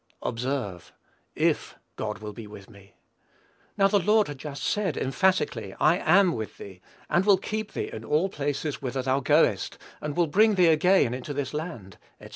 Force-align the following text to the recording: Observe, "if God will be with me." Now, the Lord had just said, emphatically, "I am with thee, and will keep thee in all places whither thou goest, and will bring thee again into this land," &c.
Observe, 0.23 0.91
"if 1.35 1.75
God 1.95 2.17
will 2.23 2.33
be 2.33 2.47
with 2.47 2.67
me." 2.67 2.95
Now, 3.77 3.87
the 3.87 3.99
Lord 3.99 4.27
had 4.29 4.39
just 4.39 4.63
said, 4.63 4.97
emphatically, 4.97 5.75
"I 5.79 5.99
am 5.99 6.33
with 6.33 6.57
thee, 6.57 6.81
and 7.07 7.23
will 7.23 7.37
keep 7.37 7.73
thee 7.73 7.91
in 7.93 8.03
all 8.03 8.27
places 8.27 8.81
whither 8.81 9.03
thou 9.03 9.19
goest, 9.19 9.77
and 10.01 10.17
will 10.17 10.25
bring 10.25 10.55
thee 10.55 10.69
again 10.69 11.13
into 11.13 11.35
this 11.35 11.53
land," 11.53 11.99
&c. 12.19 12.29